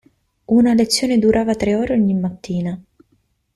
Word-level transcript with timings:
Una 0.45 0.73
lezione 0.73 1.19
durava 1.19 1.53
tre 1.53 1.75
ore 1.75 1.93
ogni 1.93 2.15
mattina. 2.15 2.81